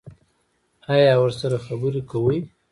[0.93, 2.39] ایا ورسره خبرې کوئ؟